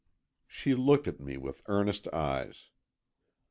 She 0.47 0.73
looked 0.73 1.07
at 1.07 1.19
me 1.19 1.37
with 1.37 1.61
earnest 1.67 2.07
eyes. 2.07 2.69